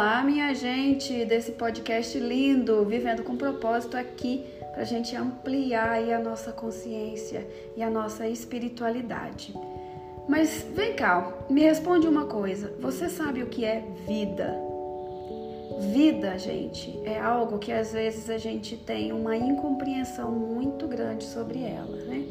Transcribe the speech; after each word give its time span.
Olá, 0.00 0.24
minha 0.24 0.54
gente 0.54 1.26
desse 1.26 1.52
podcast 1.52 2.18
lindo, 2.18 2.86
Vivendo 2.86 3.22
com 3.22 3.36
Propósito 3.36 3.98
aqui 3.98 4.46
para 4.72 4.80
a 4.80 4.84
gente 4.84 5.14
ampliar 5.14 5.98
a 5.98 6.18
nossa 6.18 6.50
consciência 6.52 7.46
e 7.76 7.82
a 7.82 7.90
nossa 7.90 8.26
espiritualidade. 8.26 9.52
Mas 10.26 10.66
vem 10.74 10.94
cá, 10.94 11.30
me 11.50 11.60
responde 11.60 12.08
uma 12.08 12.24
coisa: 12.24 12.74
você 12.80 13.10
sabe 13.10 13.42
o 13.42 13.48
que 13.48 13.62
é 13.62 13.84
vida? 14.06 14.58
Vida, 15.92 16.38
gente, 16.38 16.98
é 17.04 17.20
algo 17.20 17.58
que 17.58 17.70
às 17.70 17.92
vezes 17.92 18.30
a 18.30 18.38
gente 18.38 18.78
tem 18.78 19.12
uma 19.12 19.36
incompreensão 19.36 20.30
muito 20.30 20.88
grande 20.88 21.24
sobre 21.24 21.62
ela, 21.62 21.98
né? 22.06 22.24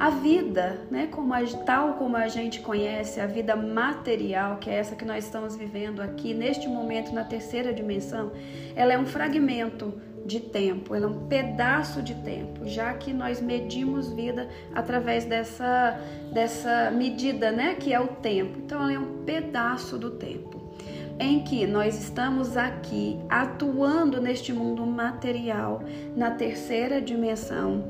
A 0.00 0.08
vida, 0.08 0.80
né, 0.90 1.08
como 1.10 1.34
a, 1.34 1.42
tal 1.66 1.92
como 1.92 2.16
a 2.16 2.26
gente 2.26 2.60
conhece, 2.60 3.20
a 3.20 3.26
vida 3.26 3.54
material, 3.54 4.56
que 4.56 4.70
é 4.70 4.76
essa 4.76 4.96
que 4.96 5.04
nós 5.04 5.26
estamos 5.26 5.56
vivendo 5.56 6.00
aqui 6.00 6.32
neste 6.32 6.66
momento 6.66 7.12
na 7.12 7.22
terceira 7.22 7.70
dimensão, 7.70 8.32
ela 8.74 8.94
é 8.94 8.98
um 8.98 9.04
fragmento 9.04 9.92
de 10.24 10.40
tempo, 10.40 10.94
ela 10.94 11.04
é 11.04 11.08
um 11.08 11.26
pedaço 11.26 12.00
de 12.00 12.14
tempo, 12.14 12.66
já 12.66 12.94
que 12.94 13.12
nós 13.12 13.42
medimos 13.42 14.10
vida 14.10 14.48
através 14.74 15.26
dessa, 15.26 16.00
dessa 16.32 16.90
medida, 16.90 17.52
né, 17.52 17.74
que 17.74 17.92
é 17.92 18.00
o 18.00 18.08
tempo. 18.08 18.58
Então, 18.58 18.80
ela 18.80 18.94
é 18.94 18.98
um 18.98 19.22
pedaço 19.24 19.98
do 19.98 20.12
tempo 20.12 20.60
em 21.20 21.44
que 21.44 21.66
nós 21.66 22.02
estamos 22.02 22.56
aqui 22.56 23.20
atuando 23.28 24.22
neste 24.22 24.54
mundo 24.54 24.86
material, 24.86 25.82
na 26.16 26.30
terceira 26.30 26.98
dimensão, 26.98 27.84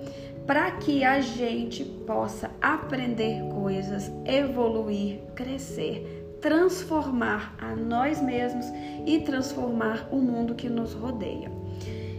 para 0.50 0.68
que 0.72 1.04
a 1.04 1.20
gente 1.20 1.84
possa 1.84 2.50
aprender 2.60 3.40
coisas, 3.54 4.10
evoluir, 4.24 5.20
crescer, 5.32 6.36
transformar 6.40 7.54
a 7.56 7.76
nós 7.76 8.20
mesmos 8.20 8.66
e 9.06 9.20
transformar 9.20 10.08
o 10.10 10.16
mundo 10.16 10.56
que 10.56 10.68
nos 10.68 10.92
rodeia. 10.92 11.52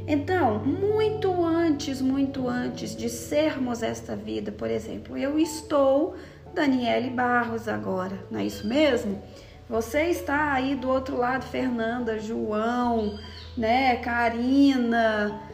Então, 0.08 0.59
muito 0.59 1.44
antes, 1.44 2.02
muito 2.02 2.47
antes 2.47 2.95
de 2.95 3.09
sermos 3.09 3.83
esta 3.83 4.16
vida, 4.16 4.50
por 4.50 4.69
exemplo, 4.72 5.17
eu 5.17 5.38
estou 5.38 6.16
Daniele 6.53 7.09
Barros 7.09 7.67
agora, 7.67 8.17
não 8.31 8.39
é 8.39 8.45
isso 8.45 8.66
mesmo? 8.66 9.22
Você 9.67 10.03
está 10.03 10.53
aí 10.53 10.73
do 10.73 10.88
outro 10.88 11.17
lado, 11.17 11.44
Fernanda, 11.44 12.17
João, 12.17 13.19
né, 13.58 13.97
Karina, 13.97 15.52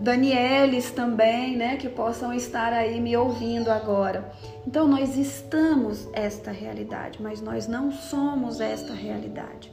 Danieles 0.00 0.92
também, 0.92 1.56
né, 1.56 1.76
que 1.76 1.88
possam 1.88 2.32
estar 2.32 2.72
aí 2.72 3.00
me 3.00 3.16
ouvindo 3.16 3.68
agora. 3.68 4.30
Então 4.66 4.86
nós 4.86 5.16
estamos 5.16 6.08
esta 6.12 6.52
realidade, 6.52 7.20
mas 7.20 7.40
nós 7.40 7.66
não 7.66 7.90
somos 7.90 8.60
esta 8.60 8.94
realidade. 8.94 9.72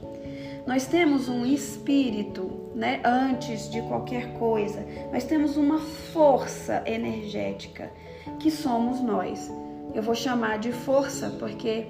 Nós 0.65 0.87
temos 0.87 1.29
um 1.29 1.45
espírito, 1.45 2.71
né, 2.73 3.01
antes 3.05 3.69
de 3.69 3.81
qualquer 3.83 4.33
coisa. 4.39 4.83
Nós 5.11 5.23
temos 5.23 5.57
uma 5.57 5.77
força 5.77 6.81
energética 6.87 7.91
que 8.39 8.49
somos 8.49 8.99
nós. 9.01 9.51
Eu 9.93 10.01
vou 10.01 10.15
chamar 10.15 10.57
de 10.57 10.71
força 10.71 11.29
porque 11.39 11.87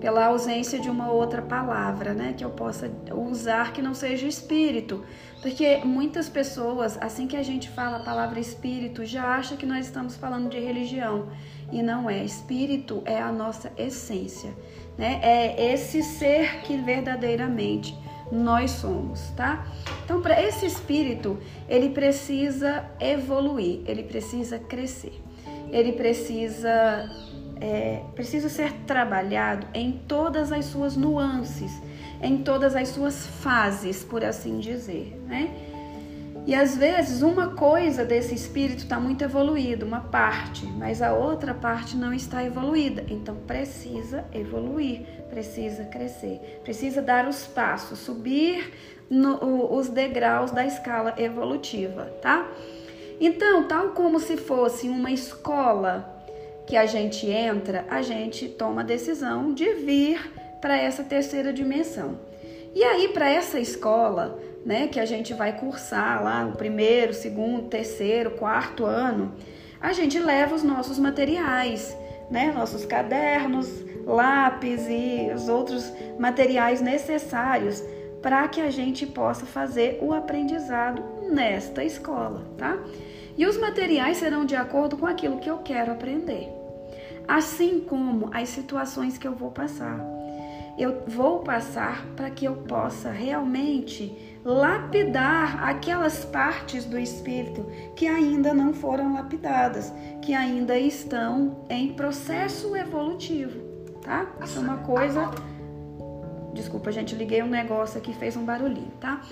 pela 0.00 0.26
ausência 0.26 0.78
de 0.78 0.90
uma 0.90 1.10
outra 1.10 1.40
palavra, 1.40 2.12
né, 2.12 2.34
que 2.36 2.44
eu 2.44 2.50
possa 2.50 2.90
usar 3.14 3.72
que 3.72 3.80
não 3.80 3.94
seja 3.94 4.26
espírito, 4.26 5.04
porque 5.40 5.78
muitas 5.84 6.28
pessoas, 6.28 6.98
assim 7.00 7.26
que 7.26 7.36
a 7.36 7.42
gente 7.42 7.68
fala 7.70 7.98
a 7.98 8.04
palavra 8.04 8.38
espírito, 8.38 9.04
já 9.04 9.24
acha 9.36 9.56
que 9.56 9.64
nós 9.64 9.86
estamos 9.86 10.16
falando 10.16 10.50
de 10.50 10.58
religião 10.58 11.28
e 11.72 11.82
não 11.82 12.08
é. 12.10 12.24
Espírito 12.24 13.02
é 13.04 13.20
a 13.20 13.32
nossa 13.32 13.72
essência, 13.76 14.50
né? 14.98 15.20
É 15.22 15.72
esse 15.72 16.02
ser 16.02 16.62
que 16.62 16.76
verdadeiramente 16.76 17.96
nós 18.30 18.72
somos, 18.72 19.30
tá? 19.36 19.66
Então, 20.04 20.20
para 20.20 20.40
esse 20.42 20.66
espírito, 20.66 21.38
ele 21.68 21.90
precisa 21.90 22.84
evoluir, 22.98 23.82
ele 23.86 24.02
precisa 24.02 24.58
crescer, 24.58 25.22
ele 25.70 25.92
precisa 25.92 27.08
é, 27.60 28.02
precisa 28.14 28.48
ser 28.48 28.72
trabalhado 28.86 29.66
em 29.74 29.92
todas 30.06 30.52
as 30.52 30.66
suas 30.66 30.96
nuances, 30.96 31.72
em 32.22 32.38
todas 32.38 32.74
as 32.74 32.88
suas 32.88 33.26
fases, 33.26 34.04
por 34.04 34.24
assim 34.24 34.58
dizer, 34.58 35.20
né? 35.26 35.50
E 36.46 36.54
às 36.54 36.76
vezes 36.76 37.22
uma 37.22 37.56
coisa 37.56 38.04
desse 38.04 38.32
espírito 38.32 38.84
está 38.84 39.00
muito 39.00 39.24
evoluída, 39.24 39.84
uma 39.84 40.00
parte, 40.00 40.64
mas 40.64 41.02
a 41.02 41.12
outra 41.12 41.52
parte 41.52 41.96
não 41.96 42.14
está 42.14 42.44
evoluída. 42.44 43.04
Então 43.08 43.34
precisa 43.34 44.24
evoluir, 44.32 45.00
precisa 45.28 45.84
crescer, 45.86 46.60
precisa 46.62 47.02
dar 47.02 47.26
os 47.26 47.48
passos, 47.48 47.98
subir 47.98 48.72
no, 49.10 49.74
os 49.74 49.88
degraus 49.88 50.52
da 50.52 50.64
escala 50.64 51.14
evolutiva, 51.18 52.04
tá? 52.22 52.48
Então, 53.20 53.66
tal 53.66 53.88
como 53.88 54.20
se 54.20 54.36
fosse 54.36 54.88
uma 54.88 55.10
escola 55.10 56.15
que 56.66 56.76
a 56.76 56.86
gente 56.86 57.28
entra, 57.30 57.86
a 57.88 58.02
gente 58.02 58.48
toma 58.48 58.80
a 58.80 58.84
decisão 58.84 59.54
de 59.54 59.72
vir 59.74 60.32
para 60.60 60.76
essa 60.76 61.04
terceira 61.04 61.52
dimensão. 61.52 62.18
E 62.74 62.82
aí, 62.82 63.08
para 63.08 63.30
essa 63.30 63.58
escola, 63.58 64.38
né, 64.64 64.88
que 64.88 64.98
a 64.98 65.06
gente 65.06 65.32
vai 65.32 65.58
cursar 65.58 66.22
lá 66.22 66.44
o 66.44 66.56
primeiro, 66.56 67.14
segundo, 67.14 67.68
terceiro, 67.68 68.32
quarto 68.32 68.84
ano, 68.84 69.32
a 69.80 69.92
gente 69.92 70.18
leva 70.18 70.54
os 70.54 70.62
nossos 70.62 70.98
materiais, 70.98 71.96
né, 72.30 72.52
nossos 72.52 72.84
cadernos, 72.84 73.68
lápis 74.04 74.86
e 74.88 75.30
os 75.34 75.48
outros 75.48 75.92
materiais 76.18 76.80
necessários 76.80 77.82
para 78.20 78.48
que 78.48 78.60
a 78.60 78.70
gente 78.70 79.06
possa 79.06 79.46
fazer 79.46 79.98
o 80.02 80.12
aprendizado 80.12 81.02
nesta 81.30 81.84
escola, 81.84 82.42
tá? 82.56 82.78
E 83.36 83.46
os 83.46 83.58
materiais 83.58 84.16
serão 84.16 84.44
de 84.44 84.56
acordo 84.56 84.96
com 84.96 85.06
aquilo 85.06 85.38
que 85.38 85.50
eu 85.50 85.58
quero 85.58 85.92
aprender 85.92 86.56
assim 87.26 87.80
como 87.80 88.30
as 88.32 88.48
situações 88.48 89.18
que 89.18 89.26
eu 89.26 89.34
vou 89.34 89.50
passar. 89.50 90.00
Eu 90.78 91.04
vou 91.06 91.40
passar 91.40 92.04
para 92.14 92.30
que 92.30 92.44
eu 92.44 92.54
possa 92.54 93.10
realmente 93.10 94.38
lapidar 94.44 95.64
aquelas 95.64 96.24
partes 96.24 96.84
do 96.84 96.98
espírito 96.98 97.66
que 97.96 98.06
ainda 98.06 98.52
não 98.52 98.74
foram 98.74 99.14
lapidadas, 99.14 99.92
que 100.20 100.34
ainda 100.34 100.78
estão 100.78 101.64
em 101.70 101.94
processo 101.94 102.76
evolutivo, 102.76 103.58
tá? 104.02 104.26
Isso 104.44 104.58
é 104.58 104.62
uma 104.62 104.76
coisa. 104.78 105.30
Desculpa, 106.52 106.92
gente, 106.92 107.14
liguei 107.14 107.42
um 107.42 107.48
negócio 107.48 107.98
aqui 107.98 108.12
fez 108.12 108.36
um 108.36 108.44
barulhinho, 108.44 108.92
tá? 109.00 109.22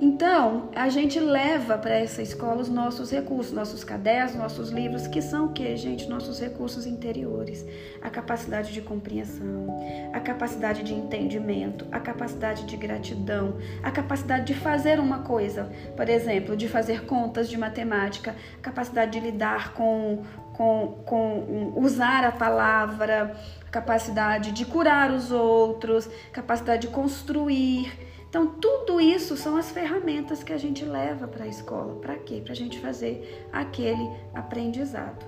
Então, 0.00 0.70
a 0.76 0.88
gente 0.88 1.18
leva 1.18 1.76
para 1.76 1.94
essa 1.94 2.22
escola 2.22 2.62
os 2.62 2.68
nossos 2.68 3.10
recursos, 3.10 3.52
nossos 3.52 3.82
cadernos, 3.82 4.36
nossos 4.36 4.70
livros, 4.70 5.08
que 5.08 5.20
são 5.20 5.46
o 5.46 5.52
que, 5.52 5.76
gente? 5.76 6.08
Nossos 6.08 6.40
recursos 6.40 6.86
interiores. 6.86 7.66
A 8.00 8.08
capacidade 8.08 8.72
de 8.72 8.80
compreensão, 8.80 9.76
a 10.12 10.20
capacidade 10.20 10.84
de 10.84 10.94
entendimento, 10.94 11.84
a 11.90 11.98
capacidade 11.98 12.64
de 12.64 12.76
gratidão, 12.76 13.56
a 13.82 13.90
capacidade 13.90 14.44
de 14.44 14.54
fazer 14.54 15.00
uma 15.00 15.18
coisa, 15.24 15.68
por 15.96 16.08
exemplo, 16.08 16.56
de 16.56 16.68
fazer 16.68 17.04
contas 17.04 17.50
de 17.50 17.58
matemática, 17.58 18.36
capacidade 18.62 19.10
de 19.10 19.18
lidar 19.18 19.72
com, 19.72 20.22
com, 20.52 21.02
com 21.04 21.72
usar 21.76 22.24
a 22.24 22.30
palavra, 22.30 23.34
capacidade 23.68 24.52
de 24.52 24.64
curar 24.64 25.10
os 25.10 25.32
outros, 25.32 26.08
capacidade 26.32 26.82
de 26.82 26.88
construir 26.88 28.06
então, 28.28 28.46
tudo 28.46 29.00
isso 29.00 29.38
são 29.38 29.56
as 29.56 29.70
ferramentas 29.70 30.42
que 30.42 30.52
a 30.52 30.58
gente 30.58 30.84
leva 30.84 31.26
para 31.26 31.44
a 31.44 31.48
escola. 31.48 31.94
Para 31.94 32.14
quê? 32.16 32.42
Para 32.44 32.52
a 32.52 32.56
gente 32.56 32.78
fazer 32.78 33.46
aquele 33.50 34.06
aprendizado. 34.34 35.24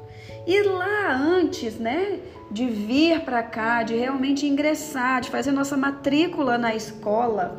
E 0.46 0.62
lá 0.62 1.16
antes, 1.16 1.78
né, 1.78 2.20
de 2.50 2.66
vir 2.68 3.20
para 3.20 3.42
cá, 3.42 3.82
de 3.82 3.96
realmente 3.96 4.46
ingressar, 4.46 5.22
de 5.22 5.30
fazer 5.30 5.50
nossa 5.50 5.78
matrícula 5.78 6.58
na 6.58 6.74
escola, 6.74 7.58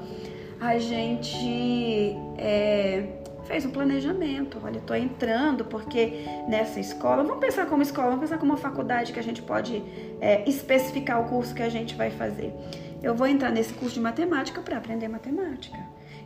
a 0.60 0.78
gente 0.78 2.16
é, 2.38 3.08
fez 3.46 3.66
um 3.66 3.72
planejamento. 3.72 4.60
Olha, 4.64 4.78
estou 4.78 4.96
entrando 4.96 5.66
porque 5.66 6.24
nessa 6.48 6.80
escola, 6.80 7.24
vamos 7.24 7.40
pensar 7.40 7.66
como 7.66 7.82
escola, 7.82 8.10
vamos 8.10 8.22
pensar 8.22 8.38
como 8.38 8.52
uma 8.52 8.60
faculdade 8.60 9.12
que 9.12 9.20
a 9.20 9.24
gente 9.24 9.42
pode 9.42 9.84
é, 10.22 10.48
especificar 10.48 11.20
o 11.20 11.30
curso 11.30 11.56
que 11.56 11.64
a 11.64 11.70
gente 11.70 11.96
vai 11.96 12.12
fazer. 12.12 12.54
Eu 13.02 13.16
vou 13.16 13.28
entrar 13.28 13.52
nesse 13.52 13.74
curso 13.74 13.96
de 13.96 14.02
matemática 14.02 14.62
para 14.62 14.78
aprender 14.78 15.08
matemática. 15.08 15.78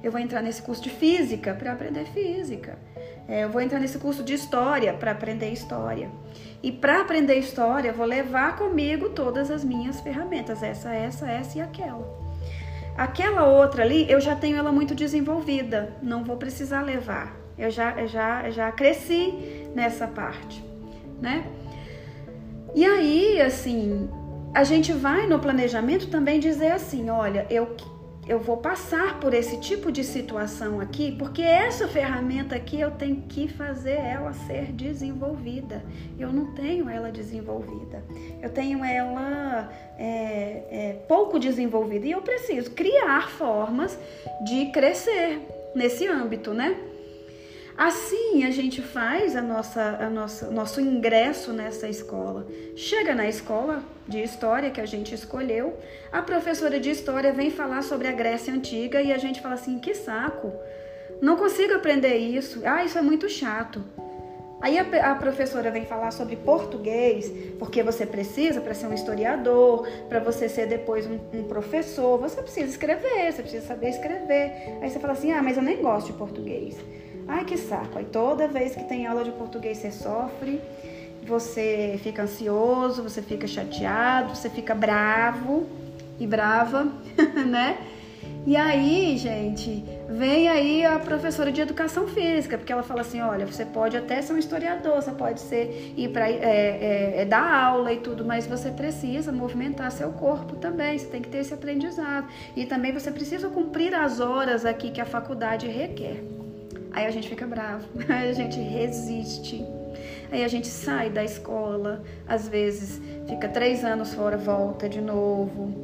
Eu 0.03 0.11
vou 0.11 0.19
entrar 0.19 0.41
nesse 0.41 0.61
curso 0.61 0.83
de 0.83 0.89
física 0.89 1.53
para 1.53 1.71
aprender 1.71 2.05
física. 2.05 2.77
É, 3.27 3.43
eu 3.43 3.49
vou 3.49 3.61
entrar 3.61 3.79
nesse 3.79 3.97
curso 3.97 4.23
de 4.23 4.33
história 4.33 4.93
para 4.93 5.11
aprender 5.11 5.49
história. 5.49 6.09
E 6.61 6.71
para 6.71 7.01
aprender 7.01 7.35
história, 7.35 7.89
eu 7.89 7.93
vou 7.93 8.05
levar 8.05 8.55
comigo 8.55 9.09
todas 9.09 9.49
as 9.49 9.63
minhas 9.63 10.01
ferramentas, 10.01 10.61
essa, 10.61 10.93
essa, 10.93 11.29
essa 11.29 11.57
e 11.57 11.61
aquela. 11.61 12.25
Aquela 12.97 13.45
outra 13.45 13.83
ali, 13.83 14.09
eu 14.09 14.21
já 14.21 14.35
tenho 14.35 14.57
ela 14.57 14.71
muito 14.71 14.93
desenvolvida, 14.93 15.93
não 16.01 16.23
vou 16.23 16.37
precisar 16.37 16.81
levar. 16.81 17.35
Eu 17.57 17.69
já, 17.69 18.05
já, 18.05 18.49
já 18.49 18.71
cresci 18.71 19.67
nessa 19.73 20.07
parte, 20.07 20.63
né? 21.21 21.45
E 22.73 22.85
aí, 22.85 23.41
assim, 23.41 24.09
a 24.55 24.63
gente 24.63 24.93
vai 24.93 25.27
no 25.27 25.37
planejamento 25.37 26.07
também 26.07 26.39
dizer 26.39 26.71
assim: 26.71 27.09
olha, 27.09 27.45
eu 27.49 27.75
eu 28.27 28.39
vou 28.39 28.57
passar 28.57 29.19
por 29.19 29.35
esse 29.35 29.59
tipo 29.59 29.91
de 29.91 30.03
situação 30.03 30.79
aqui, 30.79 31.11
porque 31.11 31.43
essa 31.43 31.87
ferramenta 31.87 32.55
aqui 32.55 32.81
eu 32.81 32.89
tenho 32.89 33.21
que 33.29 33.47
fazer 33.47 33.99
ela 33.99 34.33
ser 34.33 34.71
desenvolvida. 34.71 35.83
Eu 36.17 36.33
não 36.33 36.55
tenho 36.55 36.89
ela 36.89 37.11
desenvolvida, 37.11 38.03
eu 38.41 38.49
tenho 38.49 38.83
ela 38.83 39.71
é, 39.99 40.63
é, 40.71 40.93
pouco 41.07 41.37
desenvolvida 41.37 42.07
e 42.07 42.11
eu 42.13 42.21
preciso 42.23 42.71
criar 42.71 43.29
formas 43.29 43.95
de 44.43 44.71
crescer 44.71 45.41
nesse 45.75 46.07
âmbito, 46.07 46.51
né? 46.51 46.75
Assim 47.77 48.45
a 48.45 48.51
gente 48.51 48.81
faz 48.81 49.35
a 49.35 49.41
nossa, 49.41 49.81
a 49.99 50.09
nossa, 50.09 50.49
nosso 50.49 50.79
ingresso 50.79 51.51
nessa 51.51 51.89
escola. 51.89 52.47
Chega 52.73 53.13
na 53.13 53.27
escola 53.27 53.83
de 54.07 54.23
história 54.23 54.71
que 54.71 54.79
a 54.79 54.85
gente 54.85 55.13
escolheu, 55.13 55.77
a 56.09 56.21
professora 56.21 56.79
de 56.79 56.89
história 56.89 57.33
vem 57.33 57.51
falar 57.51 57.81
sobre 57.81 58.07
a 58.07 58.13
Grécia 58.13 58.53
Antiga 58.53 59.01
e 59.01 59.11
a 59.11 59.17
gente 59.17 59.41
fala 59.41 59.55
assim: 59.55 59.77
que 59.79 59.93
saco, 59.93 60.53
não 61.21 61.35
consigo 61.35 61.73
aprender 61.73 62.15
isso, 62.15 62.61
ah, 62.65 62.85
isso 62.85 62.97
é 62.97 63.01
muito 63.01 63.27
chato. 63.27 63.83
Aí 64.61 64.79
a, 64.79 65.11
a 65.11 65.15
professora 65.15 65.69
vem 65.69 65.85
falar 65.85 66.11
sobre 66.11 66.37
português, 66.37 67.29
porque 67.59 67.83
você 67.83 68.05
precisa 68.05 68.61
para 68.61 68.73
ser 68.73 68.87
um 68.87 68.93
historiador, 68.93 69.85
para 70.07 70.19
você 70.19 70.47
ser 70.47 70.65
depois 70.65 71.05
um, 71.05 71.19
um, 71.33 71.43
professor, 71.43 72.17
você 72.17 72.41
precisa 72.41 72.69
escrever, 72.69 73.33
você 73.33 73.41
precisa 73.41 73.67
saber 73.67 73.89
escrever. 73.89 74.79
Aí 74.81 74.89
você 74.89 74.97
fala 74.97 75.11
assim: 75.11 75.33
ah, 75.33 75.43
mas 75.43 75.57
eu 75.57 75.63
nem 75.63 75.81
gosto 75.81 76.07
de 76.07 76.13
português. 76.13 76.77
Ai, 77.27 77.43
que 77.45 77.57
saco. 77.57 77.97
Aí 77.97 78.05
toda 78.05 78.47
vez 78.47 78.75
que 78.75 78.83
tem 78.83 79.07
aula 79.07 79.23
de 79.23 79.31
português 79.31 79.77
você 79.77 79.91
sofre, 79.91 80.61
você 81.25 81.99
fica 82.03 82.23
ansioso, 82.23 83.01
você 83.01 83.21
fica 83.21 83.47
chateado, 83.47 84.35
você 84.35 84.49
fica 84.49 84.75
bravo 84.75 85.67
e 86.19 86.27
brava, 86.27 86.91
né? 87.47 87.77
E 88.47 88.55
aí, 88.55 89.17
gente, 89.17 89.83
vem 90.07 90.47
aí 90.47 90.85
a 90.85 90.99
professora 90.99 91.51
de 91.51 91.61
educação 91.61 92.07
física, 92.07 92.59
porque 92.59 92.71
ela 92.71 92.83
fala 92.83 93.01
assim: 93.01 93.19
olha, 93.19 93.43
você 93.43 93.65
pode 93.65 93.97
até 93.97 94.21
ser 94.21 94.33
um 94.33 94.37
historiador, 94.37 95.01
você 95.01 95.11
pode 95.11 95.39
ser 95.39 95.93
ir 95.97 96.09
para 96.09 96.29
é, 96.29 96.35
é, 96.35 97.21
é, 97.21 97.25
dar 97.25 97.51
aula 97.51 97.91
e 97.91 97.97
tudo, 97.97 98.23
mas 98.23 98.45
você 98.45 98.69
precisa 98.69 99.31
movimentar 99.31 99.91
seu 99.91 100.11
corpo 100.11 100.57
também, 100.57 100.97
você 100.97 101.07
tem 101.07 101.23
que 101.23 101.29
ter 101.29 101.39
esse 101.39 101.55
aprendizado. 101.55 102.27
E 102.55 102.67
também 102.67 102.93
você 102.93 103.09
precisa 103.09 103.49
cumprir 103.49 103.95
as 103.95 104.19
horas 104.19 104.63
aqui 104.63 104.91
que 104.91 105.01
a 105.01 105.05
faculdade 105.05 105.67
requer. 105.67 106.23
Aí 106.95 107.05
a 107.05 107.11
gente 107.11 107.27
fica 107.27 107.45
bravo, 107.45 107.85
aí 108.07 108.29
a 108.29 108.33
gente 108.33 108.57
resiste. 108.57 109.65
Aí 110.31 110.45
a 110.45 110.47
gente 110.47 110.67
sai 110.67 111.09
da 111.09 111.25
escola, 111.25 112.01
às 112.25 112.47
vezes 112.47 113.01
fica 113.27 113.49
três 113.49 113.83
anos 113.83 114.13
fora, 114.13 114.37
volta 114.37 114.87
de 114.87 115.01
novo. 115.01 115.83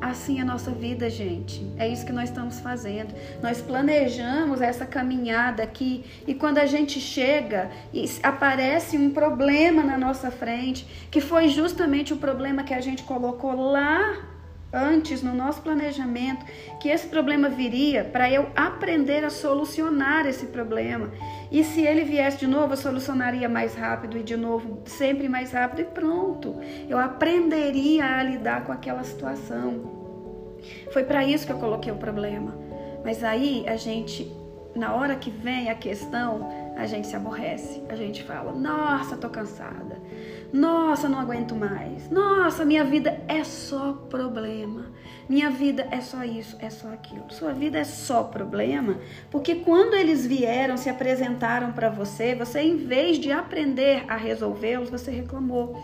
Assim 0.00 0.38
é 0.38 0.42
a 0.42 0.44
nossa 0.44 0.70
vida, 0.70 1.10
gente. 1.10 1.68
É 1.76 1.88
isso 1.88 2.06
que 2.06 2.12
nós 2.12 2.28
estamos 2.28 2.60
fazendo. 2.60 3.12
Nós 3.42 3.60
planejamos 3.60 4.60
essa 4.60 4.86
caminhada 4.86 5.64
aqui 5.64 6.04
e 6.28 6.34
quando 6.34 6.58
a 6.58 6.66
gente 6.66 7.00
chega 7.00 7.68
e 7.92 8.08
aparece 8.22 8.96
um 8.96 9.10
problema 9.10 9.82
na 9.82 9.98
nossa 9.98 10.30
frente, 10.30 10.86
que 11.10 11.20
foi 11.20 11.48
justamente 11.48 12.12
o 12.12 12.18
problema 12.18 12.62
que 12.62 12.74
a 12.74 12.80
gente 12.80 13.02
colocou 13.02 13.54
lá 13.54 14.31
antes 14.72 15.22
no 15.22 15.34
nosso 15.34 15.60
planejamento 15.60 16.46
que 16.80 16.88
esse 16.88 17.06
problema 17.06 17.48
viria 17.48 18.04
para 18.04 18.30
eu 18.30 18.48
aprender 18.56 19.24
a 19.24 19.30
solucionar 19.30 20.26
esse 20.26 20.46
problema. 20.46 21.12
E 21.50 21.62
se 21.62 21.82
ele 21.82 22.04
viesse 22.04 22.38
de 22.38 22.46
novo, 22.46 22.72
eu 22.72 22.76
solucionaria 22.76 23.48
mais 23.48 23.74
rápido 23.74 24.16
e 24.16 24.22
de 24.22 24.36
novo, 24.36 24.80
sempre 24.86 25.28
mais 25.28 25.52
rápido 25.52 25.82
e 25.82 25.84
pronto. 25.84 26.56
Eu 26.88 26.98
aprenderia 26.98 28.04
a 28.04 28.22
lidar 28.22 28.64
com 28.64 28.72
aquela 28.72 29.04
situação. 29.04 30.02
Foi 30.92 31.04
para 31.04 31.24
isso 31.24 31.46
que 31.46 31.52
eu 31.52 31.58
coloquei 31.58 31.92
o 31.92 31.96
problema. 31.96 32.56
Mas 33.04 33.22
aí 33.22 33.64
a 33.68 33.76
gente, 33.76 34.32
na 34.74 34.94
hora 34.94 35.16
que 35.16 35.30
vem 35.30 35.68
a 35.68 35.74
questão, 35.74 36.48
a 36.76 36.86
gente 36.86 37.08
se 37.08 37.16
aborrece. 37.16 37.82
A 37.88 37.96
gente 37.96 38.22
fala: 38.22 38.52
"Nossa, 38.52 39.16
tô 39.16 39.28
cansada. 39.28 40.00
Nossa, 40.52 41.08
não 41.08 41.18
aguento 41.18 41.56
mais. 41.56 42.10
Nossa, 42.10 42.64
minha 42.64 42.84
vida 42.84 43.18
é 43.26 43.42
só 43.42 43.94
problema. 44.10 44.92
Minha 45.26 45.48
vida 45.48 45.88
é 45.90 46.00
só 46.02 46.22
isso, 46.24 46.58
é 46.60 46.68
só 46.68 46.92
aquilo. 46.92 47.24
Sua 47.30 47.54
vida 47.54 47.78
é 47.78 47.84
só 47.84 48.24
problema, 48.24 48.98
porque 49.30 49.54
quando 49.56 49.94
eles 49.94 50.26
vieram, 50.26 50.76
se 50.76 50.90
apresentaram 50.90 51.72
para 51.72 51.88
você, 51.88 52.34
você 52.34 52.60
em 52.60 52.76
vez 52.76 53.18
de 53.18 53.32
aprender 53.32 54.04
a 54.08 54.16
resolvê-los, 54.16 54.90
você 54.90 55.10
reclamou. 55.10 55.80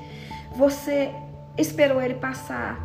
Você 0.55 1.15
esperou 1.57 2.03
ele 2.03 2.15
passar, 2.15 2.79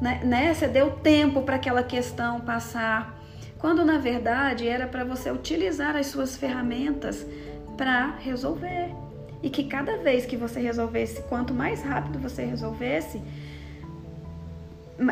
né? 0.00 0.22
né? 0.24 0.54
Você 0.54 0.66
deu 0.66 0.90
tempo 0.90 1.42
para 1.42 1.56
aquela 1.56 1.82
questão 1.82 2.40
passar, 2.40 3.14
quando 3.58 3.84
na 3.84 3.98
verdade 3.98 4.66
era 4.66 4.86
para 4.86 5.04
você 5.04 5.30
utilizar 5.30 5.96
as 5.96 6.06
suas 6.06 6.34
ferramentas 6.36 7.26
para 7.76 8.16
resolver 8.16 9.05
e 9.46 9.48
que 9.48 9.62
cada 9.62 9.96
vez 9.98 10.26
que 10.26 10.36
você 10.36 10.58
resolvesse, 10.58 11.22
quanto 11.22 11.54
mais 11.54 11.80
rápido 11.80 12.18
você 12.18 12.44
resolvesse, 12.44 13.22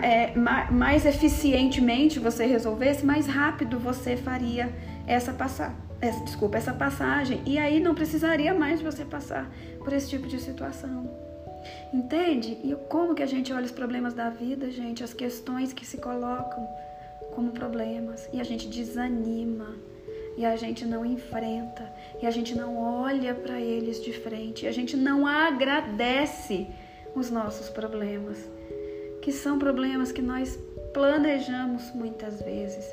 é, 0.03 0.35
mais 0.73 1.07
eficientemente 1.07 2.19
você 2.19 2.45
resolvesse, 2.45 3.07
mais 3.07 3.29
rápido 3.29 3.79
você 3.79 4.17
faria 4.17 4.75
essa 5.07 5.33
passar, 5.33 5.73
essa, 6.01 6.25
desculpa, 6.25 6.59
essa 6.59 6.73
passagem. 6.73 7.43
E 7.47 7.59
aí 7.59 7.79
não 7.79 7.95
precisaria 7.95 8.53
mais 8.53 8.83
você 8.83 9.05
passar 9.05 9.49
por 9.79 9.93
esse 9.93 10.11
tipo 10.11 10.27
de 10.27 10.41
situação. 10.41 11.09
Entende? 11.93 12.59
E 12.65 12.77
como 12.89 13.15
que 13.15 13.23
a 13.23 13.27
gente 13.27 13.53
olha 13.53 13.67
os 13.67 13.71
problemas 13.71 14.15
da 14.15 14.31
vida, 14.31 14.69
gente, 14.69 15.05
as 15.05 15.15
questões 15.15 15.73
que 15.73 15.87
se 15.87 15.99
colocam 15.99 16.67
como 17.37 17.53
problemas 17.53 18.29
e 18.33 18.41
a 18.41 18.45
gente 18.45 18.67
desanima 18.67 19.94
e 20.37 20.45
a 20.45 20.57
gente 20.57 20.85
não 20.85 21.05
enfrenta, 21.05 21.91
e 22.21 22.27
a 22.27 22.31
gente 22.31 22.55
não 22.55 22.77
olha 22.77 23.35
para 23.35 23.61
eles 23.61 24.03
de 24.03 24.13
frente, 24.13 24.65
e 24.65 24.69
a 24.69 24.73
gente 24.73 24.97
não 24.97 25.27
agradece 25.27 26.67
os 27.15 27.31
nossos 27.31 27.69
problemas, 27.69 28.39
que 29.23 29.33
são 29.33 29.59
problemas 29.59 30.11
que 30.11 30.23
nós 30.23 30.59
planejamos 30.93 31.93
muitas 31.95 32.41
vezes, 32.41 32.85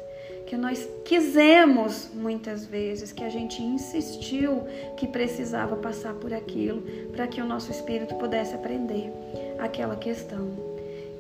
que 0.46 0.58
nós 0.58 0.88
quisemos 1.06 2.10
muitas 2.14 2.66
vezes, 2.66 3.12
que 3.12 3.24
a 3.24 3.30
gente 3.30 3.62
insistiu 3.62 4.64
que 4.98 5.08
precisava 5.08 5.76
passar 5.76 6.14
por 6.16 6.34
aquilo 6.34 6.82
para 7.12 7.28
que 7.28 7.42
o 7.42 7.46
nosso 7.46 7.72
espírito 7.72 8.16
pudesse 8.16 8.54
aprender 8.54 9.12
aquela 9.60 9.96
questão. 9.96 10.52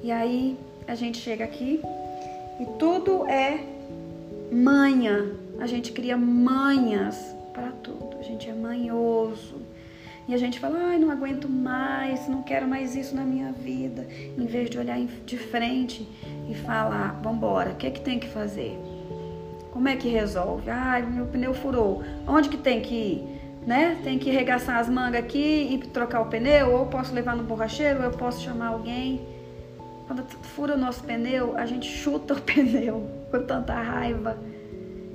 E 0.03 0.12
aí 0.12 0.57
a 0.88 0.96
gente 0.96 1.19
chega 1.19 1.46
aqui 1.46 1.79
e 2.60 2.65
tudo 2.77 3.25
é 3.27 3.63
manha 4.51 5.31
a 5.60 5.67
gente 5.67 5.91
cria 5.91 6.17
manhas 6.17 7.36
para 7.53 7.72
tudo. 7.72 8.17
A 8.20 8.24
gente 8.24 8.50
é 8.50 8.53
manhoso. 8.53 9.62
E 10.27 10.34
a 10.34 10.38
gente 10.38 10.60
fala, 10.60 10.77
ai, 10.79 11.00
não 11.00 11.12
aguento 11.12 11.50
mais, 11.50 12.27
não 12.27 12.43
quero 12.43 12.67
mais 12.67 12.96
isso 12.96 13.15
na 13.15 13.24
minha 13.24 13.51
vida. 13.51 14.08
Em 14.38 14.46
vez 14.46 14.70
de 14.70 14.77
olhar 14.77 15.00
de 15.25 15.38
frente 15.38 16.08
e 16.50 16.55
falar, 16.55 17.20
vambora, 17.22 17.72
o 17.72 17.75
que 17.75 17.88
é 17.88 17.91
que 17.91 18.01
tem 18.01 18.20
que 18.20 18.27
fazer? 18.27 18.79
Como 19.72 19.88
é 19.88 19.96
que 19.96 20.08
resolve? 20.08 20.70
Ai, 20.70 21.01
meu 21.01 21.25
pneu 21.25 21.53
furou. 21.53 22.03
Onde 22.27 22.50
que 22.50 22.58
tem 22.58 22.81
que 22.81 22.93
ir? 22.96 23.41
Né? 23.65 24.00
Tem 24.03 24.17
que 24.17 24.29
regaçar 24.29 24.77
as 24.77 24.89
mangas 24.89 25.24
aqui 25.24 25.74
e 25.74 25.77
trocar 25.89 26.22
o 26.22 26.25
pneu, 26.25 26.72
ou 26.74 26.86
posso 26.86 27.13
levar 27.13 27.36
no 27.36 27.43
borracheiro, 27.43 28.00
ou 28.00 28.05
eu 28.05 28.12
posso 28.12 28.41
chamar 28.41 28.67
alguém. 28.67 29.22
Quando 30.08 30.24
fura 30.55 30.75
o 30.75 30.77
nosso 30.77 31.03
pneu, 31.03 31.58
a 31.58 31.65
gente 31.65 31.88
chuta 31.88 32.34
o 32.36 32.41
pneu 32.41 33.08
com 33.31 33.43
tanta 33.43 33.74
raiva 33.74 34.38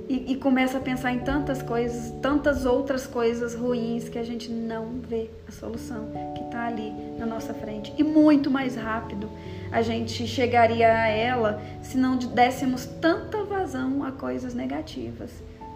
e, 0.09 0.31
e, 0.31 0.35
começa 0.37 0.77
a 0.77 0.81
pensar 0.81 1.11
em 1.11 1.19
tantas 1.19 1.61
coisas, 1.61 2.13
tantas 2.21 2.65
outras 2.65 3.05
coisas 3.05 3.53
ruins 3.53 4.07
que 4.07 4.17
a 4.17 4.23
gente 4.23 4.49
não 4.49 4.99
vê 5.01 5.29
a 5.47 5.51
solução 5.51 6.09
que 6.33 6.43
está 6.43 6.67
ali 6.67 6.91
na 7.17 7.25
nossa 7.25 7.53
frente. 7.53 7.93
E 7.97 8.03
muito 8.03 8.49
mais 8.49 8.75
rápido 8.75 9.29
a 9.69 9.81
gente 9.81 10.25
chegaria 10.25 10.89
a 10.89 11.07
ela 11.07 11.61
se 11.81 11.97
não 11.97 12.15
dessemos 12.15 12.85
tanta 12.85 13.43
vazão 13.43 14.03
a 14.03 14.11
coisas 14.11 14.53
negativas, 14.53 15.31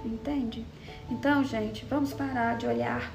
entende? 0.05 0.65
Então, 1.09 1.43
gente, 1.43 1.85
vamos 1.89 2.13
parar 2.13 2.55
de 2.55 2.65
olhar 2.65 3.11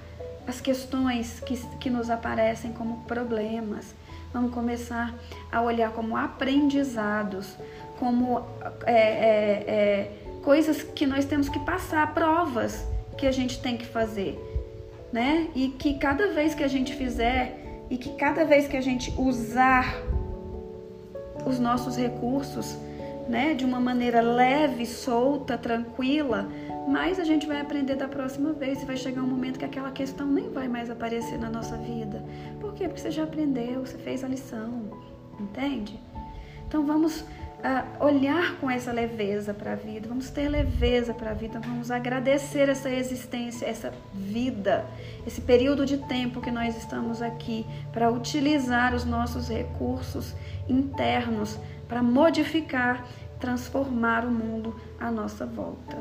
as 0.47 0.61
questões 0.61 1.41
que, 1.41 1.57
que 1.79 1.91
nos 1.91 2.11
aparecem 2.11 2.73
como 2.73 3.05
problemas. 3.05 3.95
Vamos 4.33 4.53
começar 4.53 5.15
a 5.51 5.63
olhar 5.63 5.93
como 5.93 6.15
aprendizados, 6.15 7.57
como 7.99 8.43
é, 8.85 8.93
é, 8.93 9.65
é, 9.67 10.26
coisas 10.47 10.81
que 10.81 11.05
nós 11.09 11.25
temos 11.25 11.49
que 11.49 11.59
passar, 11.59 12.15
provas 12.15 12.87
que 13.19 13.27
a 13.27 13.33
gente 13.33 13.61
tem 13.61 13.77
que 13.77 13.85
fazer, 13.85 14.39
né? 15.13 15.49
E 15.57 15.71
que 15.71 15.95
cada 15.95 16.29
vez 16.29 16.55
que 16.55 16.63
a 16.63 16.69
gente 16.69 16.95
fizer 16.95 17.83
e 17.91 17.99
que 17.99 18.11
cada 18.11 18.45
vez 18.45 18.69
que 18.69 18.77
a 18.77 18.81
gente 18.81 19.13
usar 19.19 19.93
os 21.45 21.59
nossos 21.59 21.97
recursos, 21.97 22.79
né, 23.29 23.55
de 23.55 23.65
uma 23.65 23.81
maneira 23.81 24.21
leve, 24.21 24.87
solta, 24.87 25.59
tranquila, 25.59 26.49
mais 26.87 27.19
a 27.19 27.25
gente 27.25 27.45
vai 27.45 27.61
aprender 27.61 27.97
da 27.97 28.07
próxima 28.07 28.53
vez 28.53 28.81
e 28.81 28.85
vai 28.85 28.97
chegar 28.97 29.23
um 29.23 29.27
momento 29.27 29.59
que 29.59 29.65
aquela 29.65 29.91
questão 29.91 30.29
nem 30.29 30.49
vai 30.49 30.69
mais 30.69 30.89
aparecer 30.89 31.41
na 31.41 31.51
nossa 31.51 31.77
vida. 31.77 32.25
Por 32.61 32.73
quê? 32.73 32.87
Porque 32.87 33.01
você 33.01 33.11
já 33.11 33.25
aprendeu, 33.25 33.85
você 33.85 33.99
fez 33.99 34.23
a 34.23 34.29
lição, 34.29 34.93
entende? 35.41 35.99
Então 36.69 36.87
vamos 36.87 37.25
olhar 38.01 38.57
com 38.61 38.71
essa 38.71 38.93
leveza 38.93 39.55
para 39.55 39.73
a 39.73 39.77
vida, 39.77 40.09
vamos 40.09 40.31
ter 40.31 40.49
leveza 40.49 41.15
para 41.15 41.31
a 41.31 41.35
vida, 41.35 41.61
vamos 41.61 41.91
agradecer 41.91 42.69
essa 42.69 42.91
existência, 42.91 43.67
essa 43.67 43.93
vida, 44.15 44.85
esse 45.27 45.41
período 45.41 45.87
de 45.87 45.99
tempo 45.99 46.41
que 46.41 46.51
nós 46.51 46.77
estamos 46.77 47.23
aqui 47.23 47.67
para 47.93 48.11
utilizar 48.11 48.95
os 48.95 49.05
nossos 49.05 49.49
recursos 49.49 50.35
internos 50.69 51.59
para 51.89 52.03
modificar, 52.03 53.07
transformar 53.39 54.25
o 54.25 54.31
mundo 54.31 54.75
à 54.99 55.11
nossa 55.11 55.47
volta. 55.47 55.97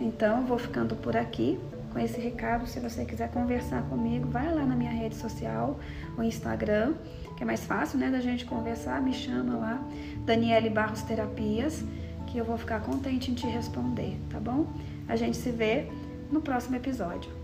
Então, 0.00 0.44
vou 0.46 0.58
ficando 0.58 0.96
por 0.96 1.16
aqui 1.16 1.58
com 1.92 1.98
esse 1.98 2.20
recado. 2.20 2.66
Se 2.66 2.80
você 2.80 3.04
quiser 3.04 3.30
conversar 3.30 3.82
comigo, 3.82 4.28
vai 4.28 4.52
lá 4.52 4.64
na 4.64 4.74
minha 4.74 4.90
rede 4.90 5.14
social, 5.14 5.78
o 6.16 6.22
Instagram, 6.22 6.94
que 7.36 7.42
é 7.42 7.46
mais 7.46 7.64
fácil, 7.64 7.98
né, 7.98 8.10
da 8.10 8.20
gente 8.20 8.44
conversar. 8.44 9.00
Me 9.02 9.12
chama 9.12 9.56
lá, 9.56 9.82
Daniele 10.24 10.70
Barros 10.70 11.02
Terapias, 11.02 11.84
que 12.26 12.38
eu 12.38 12.44
vou 12.44 12.56
ficar 12.56 12.80
contente 12.80 13.30
em 13.30 13.34
te 13.34 13.46
responder, 13.46 14.18
tá 14.30 14.40
bom? 14.40 14.66
A 15.08 15.16
gente 15.16 15.36
se 15.36 15.50
vê 15.50 15.86
no 16.30 16.40
próximo 16.40 16.76
episódio. 16.76 17.41